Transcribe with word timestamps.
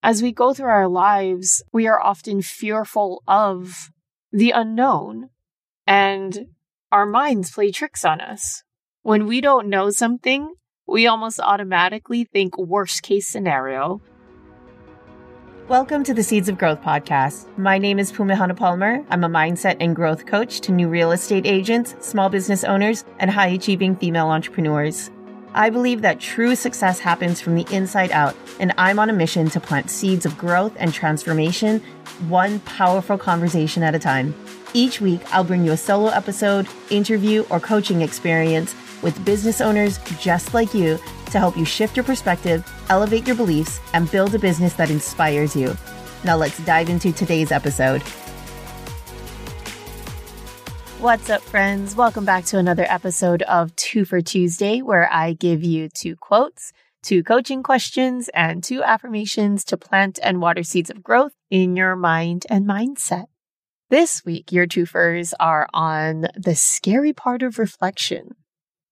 As 0.00 0.22
we 0.22 0.30
go 0.30 0.54
through 0.54 0.70
our 0.70 0.86
lives, 0.88 1.60
we 1.72 1.88
are 1.88 2.00
often 2.00 2.40
fearful 2.40 3.20
of 3.26 3.90
the 4.30 4.52
unknown 4.52 5.30
and 5.88 6.46
our 6.92 7.04
minds 7.04 7.50
play 7.50 7.72
tricks 7.72 8.04
on 8.04 8.20
us. 8.20 8.62
When 9.02 9.26
we 9.26 9.40
don't 9.40 9.68
know 9.68 9.90
something, 9.90 10.54
we 10.86 11.08
almost 11.08 11.40
automatically 11.40 12.22
think 12.22 12.56
worst 12.56 13.02
case 13.02 13.26
scenario. 13.26 14.00
Welcome 15.66 16.04
to 16.04 16.14
the 16.14 16.22
Seeds 16.22 16.48
of 16.48 16.58
Growth 16.58 16.80
podcast. 16.80 17.48
My 17.58 17.76
name 17.76 17.98
is 17.98 18.12
Pumehana 18.12 18.56
Palmer. 18.56 19.04
I'm 19.10 19.24
a 19.24 19.28
mindset 19.28 19.78
and 19.80 19.96
growth 19.96 20.26
coach 20.26 20.60
to 20.60 20.72
new 20.72 20.88
real 20.88 21.10
estate 21.10 21.44
agents, 21.44 21.96
small 21.98 22.28
business 22.28 22.62
owners, 22.62 23.04
and 23.18 23.32
high 23.32 23.48
achieving 23.48 23.96
female 23.96 24.28
entrepreneurs. 24.28 25.10
I 25.54 25.70
believe 25.70 26.02
that 26.02 26.20
true 26.20 26.54
success 26.54 27.00
happens 27.00 27.40
from 27.40 27.54
the 27.54 27.66
inside 27.74 28.12
out, 28.12 28.36
and 28.60 28.72
I'm 28.76 28.98
on 28.98 29.10
a 29.10 29.14
mission 29.14 29.48
to 29.50 29.60
plant 29.60 29.90
seeds 29.90 30.26
of 30.26 30.36
growth 30.36 30.74
and 30.78 30.92
transformation, 30.92 31.80
one 32.28 32.60
powerful 32.60 33.16
conversation 33.16 33.82
at 33.82 33.94
a 33.94 33.98
time. 33.98 34.34
Each 34.74 35.00
week, 35.00 35.20
I'll 35.34 35.44
bring 35.44 35.64
you 35.64 35.72
a 35.72 35.76
solo 35.76 36.10
episode, 36.10 36.68
interview, 36.90 37.44
or 37.48 37.60
coaching 37.60 38.02
experience 38.02 38.74
with 39.02 39.24
business 39.24 39.60
owners 39.60 39.98
just 40.20 40.52
like 40.52 40.74
you 40.74 40.98
to 41.30 41.38
help 41.38 41.56
you 41.56 41.64
shift 41.64 41.96
your 41.96 42.04
perspective, 42.04 42.66
elevate 42.90 43.26
your 43.26 43.36
beliefs, 43.36 43.80
and 43.94 44.10
build 44.10 44.34
a 44.34 44.38
business 44.38 44.74
that 44.74 44.90
inspires 44.90 45.56
you. 45.56 45.76
Now, 46.24 46.36
let's 46.36 46.58
dive 46.64 46.88
into 46.88 47.12
today's 47.12 47.52
episode. 47.52 48.02
What's 51.00 51.30
up, 51.30 51.42
friends? 51.42 51.94
Welcome 51.94 52.24
back 52.24 52.44
to 52.46 52.58
another 52.58 52.84
episode 52.88 53.42
of 53.42 53.74
Two 53.76 54.04
for 54.04 54.20
Tuesday, 54.20 54.82
where 54.82 55.08
I 55.12 55.32
give 55.32 55.62
you 55.62 55.88
two 55.88 56.16
quotes, 56.16 56.72
two 57.04 57.22
coaching 57.22 57.62
questions, 57.62 58.28
and 58.34 58.64
two 58.64 58.82
affirmations 58.82 59.62
to 59.66 59.76
plant 59.76 60.18
and 60.20 60.40
water 60.40 60.64
seeds 60.64 60.90
of 60.90 61.04
growth 61.04 61.34
in 61.52 61.76
your 61.76 61.94
mind 61.94 62.46
and 62.50 62.66
mindset. 62.66 63.26
This 63.90 64.24
week, 64.24 64.50
your 64.50 64.66
twofers 64.66 65.34
are 65.38 65.68
on 65.72 66.26
the 66.34 66.56
scary 66.56 67.12
part 67.12 67.44
of 67.44 67.60
reflection. 67.60 68.34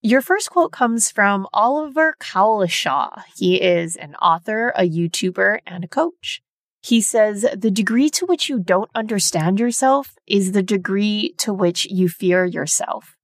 Your 0.00 0.20
first 0.20 0.50
quote 0.50 0.70
comes 0.70 1.10
from 1.10 1.48
Oliver 1.52 2.14
Cowlishaw. 2.20 3.22
He 3.36 3.60
is 3.60 3.96
an 3.96 4.14
author, 4.22 4.68
a 4.76 4.88
YouTuber, 4.88 5.58
and 5.66 5.82
a 5.82 5.88
coach. 5.88 6.42
He 6.80 7.00
says, 7.00 7.44
the 7.56 7.70
degree 7.70 8.08
to 8.10 8.26
which 8.26 8.48
you 8.48 8.58
don't 8.60 8.90
understand 8.94 9.58
yourself 9.58 10.14
is 10.26 10.52
the 10.52 10.62
degree 10.62 11.34
to 11.38 11.52
which 11.52 11.86
you 11.86 12.08
fear 12.08 12.44
yourself. 12.44 13.16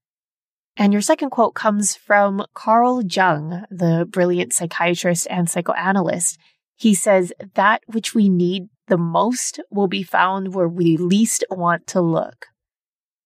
And 0.76 0.92
your 0.92 1.02
second 1.02 1.30
quote 1.30 1.54
comes 1.54 1.94
from 1.94 2.44
Carl 2.52 3.02
Jung, 3.04 3.64
the 3.70 4.06
brilliant 4.10 4.52
psychiatrist 4.52 5.28
and 5.30 5.48
psychoanalyst. 5.48 6.36
He 6.74 6.94
says, 6.94 7.32
that 7.54 7.82
which 7.86 8.14
we 8.14 8.28
need 8.28 8.64
the 8.88 8.98
most 8.98 9.60
will 9.70 9.86
be 9.86 10.02
found 10.02 10.52
where 10.52 10.68
we 10.68 10.96
least 10.96 11.44
want 11.48 11.86
to 11.88 12.00
look. 12.00 12.46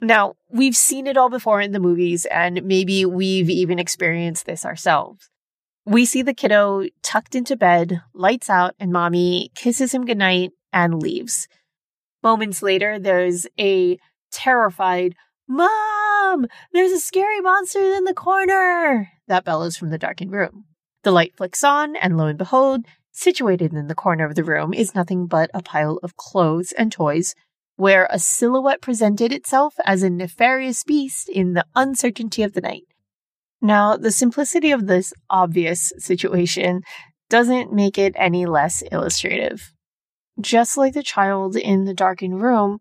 Now, 0.00 0.34
we've 0.50 0.76
seen 0.76 1.06
it 1.06 1.16
all 1.16 1.30
before 1.30 1.60
in 1.60 1.72
the 1.72 1.80
movies, 1.80 2.26
and 2.26 2.62
maybe 2.64 3.04
we've 3.04 3.50
even 3.50 3.78
experienced 3.78 4.46
this 4.46 4.64
ourselves. 4.64 5.30
We 5.88 6.04
see 6.04 6.20
the 6.20 6.34
kiddo 6.34 6.84
tucked 7.02 7.34
into 7.34 7.56
bed, 7.56 8.02
lights 8.12 8.50
out, 8.50 8.74
and 8.78 8.92
mommy 8.92 9.50
kisses 9.54 9.94
him 9.94 10.04
goodnight 10.04 10.50
and 10.70 11.02
leaves. 11.02 11.48
Moments 12.22 12.62
later, 12.62 12.98
there's 12.98 13.46
a 13.58 13.98
terrified, 14.30 15.14
Mom! 15.48 16.44
There's 16.74 16.92
a 16.92 17.00
scary 17.00 17.40
monster 17.40 17.80
in 17.80 18.04
the 18.04 18.12
corner! 18.12 19.08
That 19.28 19.46
bellows 19.46 19.78
from 19.78 19.88
the 19.88 19.96
darkened 19.96 20.30
room. 20.30 20.66
The 21.04 21.10
light 21.10 21.34
flicks 21.38 21.64
on, 21.64 21.96
and 21.96 22.18
lo 22.18 22.26
and 22.26 22.36
behold, 22.36 22.84
situated 23.10 23.72
in 23.72 23.86
the 23.86 23.94
corner 23.94 24.26
of 24.26 24.34
the 24.34 24.44
room 24.44 24.74
is 24.74 24.94
nothing 24.94 25.26
but 25.26 25.50
a 25.54 25.62
pile 25.62 26.00
of 26.02 26.18
clothes 26.18 26.72
and 26.72 26.92
toys 26.92 27.34
where 27.76 28.06
a 28.10 28.18
silhouette 28.18 28.82
presented 28.82 29.32
itself 29.32 29.76
as 29.86 30.02
a 30.02 30.10
nefarious 30.10 30.84
beast 30.84 31.30
in 31.30 31.54
the 31.54 31.64
uncertainty 31.74 32.42
of 32.42 32.52
the 32.52 32.60
night. 32.60 32.84
Now, 33.60 33.96
the 33.96 34.12
simplicity 34.12 34.70
of 34.70 34.86
this 34.86 35.12
obvious 35.28 35.92
situation 35.98 36.82
doesn't 37.28 37.72
make 37.72 37.98
it 37.98 38.14
any 38.16 38.46
less 38.46 38.82
illustrative. 38.92 39.72
Just 40.40 40.76
like 40.76 40.94
the 40.94 41.02
child 41.02 41.56
in 41.56 41.84
the 41.84 41.94
darkened 41.94 42.40
room, 42.40 42.78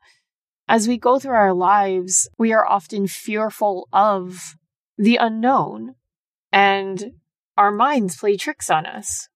as 0.67 0.87
we 0.87 0.97
go 0.97 1.17
through 1.17 1.33
our 1.33 1.53
lives, 1.53 2.29
we 2.37 2.53
are 2.53 2.67
often 2.67 3.07
fearful 3.07 3.87
of 3.91 4.55
the 4.97 5.15
unknown, 5.15 5.95
and 6.51 7.11
our 7.57 7.71
minds 7.71 8.17
play 8.17 8.37
tricks 8.37 8.69
on 8.69 8.85
us. 8.85 9.29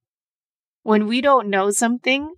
When 0.83 1.07
we 1.07 1.21
don't 1.21 1.49
know 1.49 1.71
something, 1.71 2.33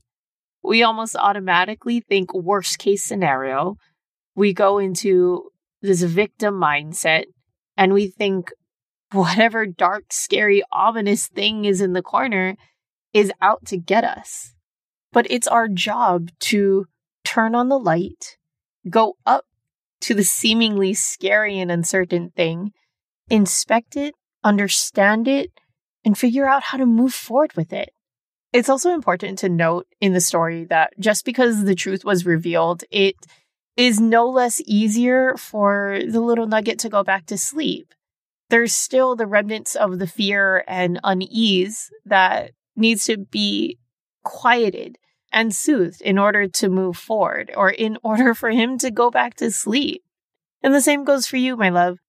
we 0.63 0.83
almost 0.83 1.15
automatically 1.15 1.99
think 1.99 2.33
worst 2.33 2.79
case 2.79 3.03
scenario. 3.03 3.75
We 4.35 4.53
go 4.53 4.77
into 4.77 5.49
this 5.81 6.01
victim 6.03 6.55
mindset 6.55 7.25
and 7.75 7.93
we 7.93 8.07
think 8.07 8.51
whatever 9.13 9.65
dark, 9.65 10.05
scary, 10.11 10.63
ominous 10.71 11.27
thing 11.27 11.65
is 11.65 11.81
in 11.81 11.93
the 11.93 12.01
corner 12.01 12.55
is 13.13 13.31
out 13.41 13.65
to 13.65 13.77
get 13.77 14.03
us. 14.03 14.53
But 15.11 15.27
it's 15.29 15.47
our 15.47 15.67
job 15.67 16.31
to 16.41 16.85
turn 17.23 17.55
on 17.55 17.69
the 17.69 17.79
light, 17.79 18.37
go 18.89 19.15
up 19.25 19.45
to 20.01 20.13
the 20.13 20.23
seemingly 20.23 20.93
scary 20.93 21.59
and 21.59 21.71
uncertain 21.71 22.31
thing, 22.35 22.73
inspect 23.29 23.95
it, 23.95 24.15
understand 24.43 25.27
it, 25.27 25.51
and 26.03 26.17
figure 26.17 26.47
out 26.47 26.63
how 26.63 26.77
to 26.77 26.85
move 26.85 27.13
forward 27.13 27.53
with 27.55 27.71
it. 27.71 27.93
It's 28.51 28.69
also 28.69 28.93
important 28.93 29.39
to 29.39 29.49
note 29.49 29.87
in 30.01 30.13
the 30.13 30.21
story 30.21 30.65
that 30.65 30.93
just 30.99 31.25
because 31.25 31.63
the 31.63 31.75
truth 31.75 32.03
was 32.03 32.25
revealed, 32.25 32.83
it 32.91 33.15
is 33.75 33.99
no 33.99 34.29
less 34.29 34.61
easier 34.65 35.35
for 35.37 35.99
the 36.07 36.19
little 36.19 36.45
nugget 36.45 36.77
to 36.79 36.89
go 36.89 37.03
back 37.03 37.25
to 37.27 37.37
sleep. 37.37 37.93
There's 38.49 38.73
still 38.73 39.15
the 39.15 39.25
remnants 39.25 39.75
of 39.75 39.99
the 39.99 40.07
fear 40.07 40.63
and 40.67 40.99
unease 41.03 41.89
that 42.05 42.51
needs 42.75 43.05
to 43.05 43.17
be 43.17 43.77
quieted 44.23 44.97
and 45.31 45.53
soothed 45.53 46.01
in 46.01 46.17
order 46.17 46.47
to 46.47 46.69
move 46.69 46.97
forward 46.97 47.51
or 47.55 47.69
in 47.69 47.97
order 48.03 48.33
for 48.33 48.51
him 48.51 48.77
to 48.79 48.91
go 48.91 49.09
back 49.09 49.35
to 49.35 49.51
sleep. 49.51 50.03
And 50.61 50.73
the 50.73 50.81
same 50.81 51.03
goes 51.03 51.27
for 51.27 51.37
you, 51.37 51.57
my 51.57 51.69
love. 51.69 51.99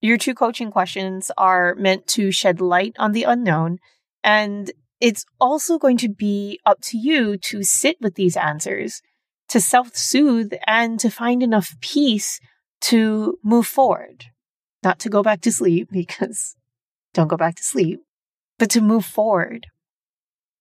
Your 0.00 0.18
two 0.18 0.34
coaching 0.34 0.70
questions 0.70 1.30
are 1.36 1.74
meant 1.76 2.06
to 2.08 2.30
shed 2.30 2.60
light 2.60 2.94
on 2.98 3.12
the 3.12 3.24
unknown 3.24 3.78
and 4.22 4.72
it's 5.00 5.26
also 5.38 5.78
going 5.78 5.98
to 5.98 6.08
be 6.08 6.58
up 6.64 6.80
to 6.84 6.98
you 6.98 7.36
to 7.36 7.62
sit 7.62 7.98
with 8.00 8.14
these 8.14 8.38
answers, 8.38 9.02
to 9.50 9.60
self 9.60 9.94
soothe, 9.94 10.52
and 10.66 10.98
to 10.98 11.10
find 11.10 11.42
enough 11.42 11.76
peace 11.80 12.40
to 12.80 13.38
move 13.44 13.66
forward. 13.66 14.24
Not 14.84 14.98
to 15.00 15.08
go 15.08 15.22
back 15.22 15.40
to 15.40 15.52
sleep, 15.52 15.88
because 15.90 16.56
don't 17.14 17.28
go 17.28 17.36
back 17.36 17.56
to 17.56 17.64
sleep, 17.64 18.00
but 18.58 18.70
to 18.70 18.80
move 18.80 19.04
forward. 19.04 19.66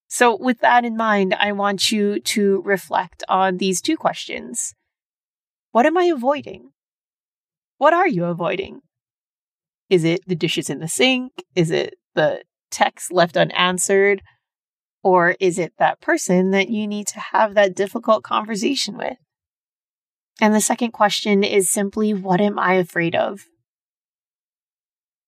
So, 0.07 0.37
with 0.37 0.59
that 0.59 0.85
in 0.85 0.95
mind, 0.95 1.33
I 1.33 1.51
want 1.51 1.91
you 1.91 2.19
to 2.19 2.61
reflect 2.63 3.23
on 3.27 3.57
these 3.57 3.81
two 3.81 3.97
questions. 3.97 4.75
What 5.71 5.85
am 5.85 5.97
I 5.97 6.05
avoiding? 6.05 6.69
What 7.79 7.93
are 7.93 8.07
you 8.07 8.25
avoiding? 8.25 8.81
Is 9.89 10.03
it 10.03 10.21
the 10.27 10.35
dishes 10.35 10.69
in 10.69 10.79
the 10.79 10.87
sink? 10.87 11.33
Is 11.55 11.71
it 11.71 11.95
the 12.13 12.43
text 12.69 13.11
left 13.11 13.35
unanswered? 13.35 14.21
Or 15.03 15.35
is 15.39 15.59
it 15.59 15.73
that 15.79 15.99
person 15.99 16.51
that 16.51 16.69
you 16.69 16.87
need 16.87 17.07
to 17.07 17.19
have 17.19 17.55
that 17.55 17.75
difficult 17.75 18.23
conversation 18.23 18.97
with? 18.97 19.17
And 20.39 20.53
the 20.53 20.61
second 20.61 20.91
question 20.91 21.43
is 21.43 21.69
simply, 21.69 22.13
what 22.13 22.39
am 22.39 22.57
I 22.57 22.75
afraid 22.75 23.15
of? 23.15 23.47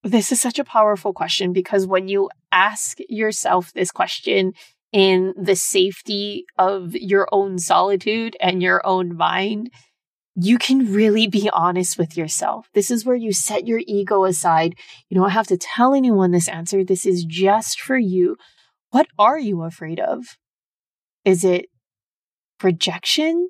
This 0.05 0.31
is 0.31 0.39
such 0.39 0.59
a 0.59 0.63
powerful 0.63 1.13
question 1.13 1.51
because 1.51 1.87
when 1.87 2.07
you 2.07 2.29
ask 2.51 2.99
yourself 3.09 3.73
this 3.73 3.89
question 3.89 4.53
in 4.91 5.33
the 5.35 5.55
safety 5.55 6.45
of 6.59 6.93
your 6.93 7.27
own 7.31 7.57
solitude 7.57 8.37
and 8.39 8.61
your 8.61 8.85
own 8.85 9.17
mind, 9.17 9.71
you 10.35 10.59
can 10.59 10.93
really 10.93 11.25
be 11.25 11.49
honest 11.51 11.97
with 11.97 12.15
yourself. 12.15 12.69
This 12.75 12.91
is 12.91 13.03
where 13.03 13.15
you 13.15 13.33
set 13.33 13.65
your 13.65 13.81
ego 13.87 14.25
aside. 14.25 14.75
You 15.09 15.19
don't 15.19 15.31
have 15.31 15.47
to 15.47 15.57
tell 15.57 15.95
anyone 15.95 16.29
this 16.29 16.49
answer. 16.49 16.83
This 16.83 17.07
is 17.07 17.25
just 17.25 17.81
for 17.81 17.97
you 17.97 18.37
what 18.91 19.07
are 19.17 19.39
you 19.39 19.63
afraid 19.63 19.99
of? 19.99 20.37
Is 21.25 21.43
it 21.43 21.65
rejection? 22.63 23.49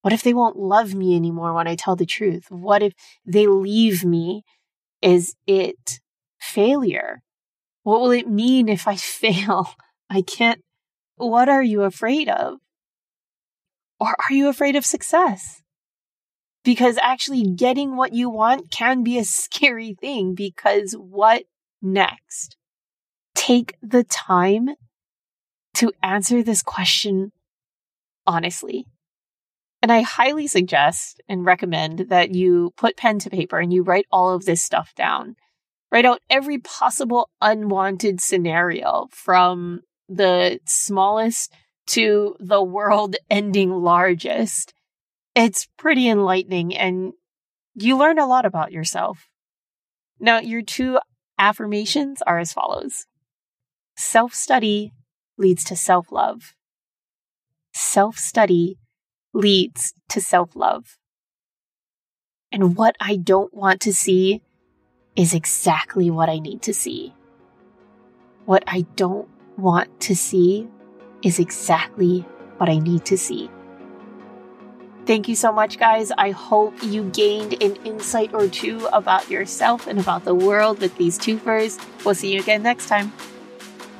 What 0.00 0.14
if 0.14 0.22
they 0.22 0.32
won't 0.32 0.56
love 0.56 0.94
me 0.94 1.14
anymore 1.14 1.52
when 1.52 1.68
I 1.68 1.76
tell 1.76 1.94
the 1.94 2.06
truth? 2.06 2.46
What 2.48 2.82
if 2.82 2.94
they 3.26 3.46
leave 3.46 4.02
me? 4.02 4.42
Is 5.02 5.34
it 5.46 6.00
failure? 6.40 7.22
What 7.82 8.00
will 8.00 8.12
it 8.12 8.28
mean 8.28 8.68
if 8.68 8.86
I 8.86 8.96
fail? 8.96 9.74
I 10.08 10.22
can't. 10.22 10.62
What 11.16 11.48
are 11.48 11.62
you 11.62 11.82
afraid 11.82 12.28
of? 12.28 12.58
Or 14.00 14.08
are 14.08 14.32
you 14.32 14.48
afraid 14.48 14.76
of 14.76 14.84
success? 14.84 15.62
Because 16.64 16.96
actually 16.98 17.42
getting 17.42 17.96
what 17.96 18.14
you 18.14 18.30
want 18.30 18.70
can 18.70 19.02
be 19.02 19.18
a 19.18 19.24
scary 19.42 19.94
thing 20.00 20.34
because 20.34 20.94
what 20.94 21.44
next? 21.80 22.56
take 23.42 23.76
the 23.82 24.04
time 24.04 24.68
to 25.74 25.92
answer 26.02 26.42
this 26.42 26.62
question 26.62 27.32
honestly. 28.26 28.86
And 29.82 29.90
I 29.90 30.02
highly 30.02 30.46
suggest 30.46 31.20
and 31.28 31.44
recommend 31.44 32.06
that 32.10 32.32
you 32.32 32.72
put 32.76 32.96
pen 32.96 33.18
to 33.18 33.30
paper 33.30 33.58
and 33.58 33.72
you 33.72 33.82
write 33.82 34.06
all 34.12 34.32
of 34.32 34.44
this 34.44 34.62
stuff 34.62 34.94
down. 34.94 35.34
Write 35.90 36.06
out 36.06 36.20
every 36.30 36.58
possible 36.58 37.28
unwanted 37.40 38.20
scenario 38.20 39.08
from 39.10 39.80
the 40.08 40.60
smallest 40.64 41.52
to 41.88 42.36
the 42.38 42.62
world 42.62 43.16
ending 43.30 43.70
largest. 43.72 44.72
It's 45.34 45.66
pretty 45.76 46.08
enlightening 46.08 46.76
and 46.76 47.12
you 47.74 47.98
learn 47.98 48.18
a 48.18 48.26
lot 48.26 48.46
about 48.46 48.70
yourself. 48.70 49.28
Now, 50.20 50.38
your 50.38 50.62
two 50.62 51.00
affirmations 51.38 52.22
are 52.22 52.38
as 52.38 52.52
follows 52.52 53.06
Self 53.96 54.32
study 54.32 54.92
leads 55.36 55.64
to 55.64 55.76
self 55.76 56.12
love. 56.12 56.54
Self 57.74 58.16
study 58.16 58.78
leads 59.32 59.94
to 60.08 60.20
self 60.20 60.54
love. 60.54 60.96
And 62.50 62.76
what 62.76 62.96
I 63.00 63.16
don't 63.16 63.52
want 63.54 63.80
to 63.82 63.92
see 63.92 64.42
is 65.16 65.34
exactly 65.34 66.10
what 66.10 66.28
I 66.28 66.38
need 66.38 66.62
to 66.62 66.74
see. 66.74 67.14
What 68.44 68.64
I 68.66 68.82
don't 68.96 69.28
want 69.56 70.00
to 70.02 70.16
see 70.16 70.68
is 71.22 71.38
exactly 71.38 72.20
what 72.58 72.68
I 72.68 72.78
need 72.78 73.04
to 73.06 73.16
see. 73.16 73.50
Thank 75.04 75.26
you 75.28 75.34
so 75.34 75.52
much, 75.52 75.78
guys. 75.78 76.12
I 76.16 76.30
hope 76.30 76.74
you 76.82 77.04
gained 77.10 77.60
an 77.60 77.76
insight 77.84 78.32
or 78.32 78.46
two 78.46 78.86
about 78.92 79.28
yourself 79.28 79.88
and 79.88 79.98
about 79.98 80.24
the 80.24 80.34
world 80.34 80.80
with 80.80 80.96
these 80.96 81.18
twofers. 81.18 81.80
We'll 82.04 82.14
see 82.14 82.32
you 82.34 82.40
again 82.40 82.62
next 82.62 82.86
time. 82.86 83.12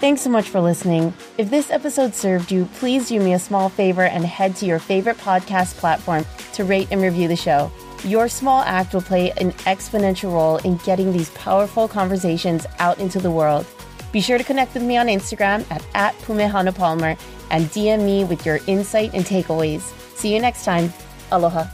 Thanks 0.03 0.23
so 0.23 0.31
much 0.31 0.49
for 0.49 0.61
listening. 0.61 1.15
If 1.39 1.49
this 1.49 1.71
episode 1.71 2.13
served 2.13 2.51
you, 2.51 2.65
please 2.75 3.07
do 3.07 3.21
me 3.21 3.35
a 3.35 3.39
small 3.39 3.69
favor 3.69 4.03
and 4.03 4.25
head 4.25 4.57
to 4.57 4.67
your 4.67 4.81
favorite 4.81 5.17
podcast 5.19 5.77
platform 5.77 6.27
to 6.55 6.65
rate 6.65 6.89
and 6.91 7.01
review 7.01 7.29
the 7.29 7.37
show. 7.37 7.71
Your 8.03 8.29
small 8.29 8.63
act 8.63 8.95
will 8.95 9.03
play 9.03 9.31
an 9.37 9.53
exponential 9.53 10.33
role 10.33 10.57
in 10.57 10.79
getting 10.79 11.13
these 11.13 11.31
powerful 11.31 11.87
conversations 11.87 12.67
out 12.81 12.99
into 12.99 13.21
the 13.21 13.31
world. 13.31 13.65
Be 14.11 14.21
sure 14.21 14.39
to 14.39 14.43
connect 14.43 14.75
with 14.75 14.83
me 14.83 14.97
on 14.97 15.07
Instagram 15.07 15.65
at, 15.71 15.87
at 15.95 16.15
Pumehana 16.23 16.75
Palmer 16.75 17.17
and 17.53 17.67
DM 17.67 18.05
me 18.05 18.25
with 18.25 18.45
your 18.45 18.59
insight 18.67 19.15
and 19.15 19.25
takeaways. 19.25 19.83
See 20.17 20.35
you 20.35 20.41
next 20.41 20.65
time. 20.65 20.93
Aloha. 21.31 21.69